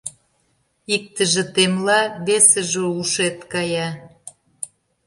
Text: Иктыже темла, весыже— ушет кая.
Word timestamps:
Иктыже 0.95 1.43
темла, 1.53 1.99
весыже— 2.25 2.85
ушет 2.99 3.37
кая. 3.51 3.87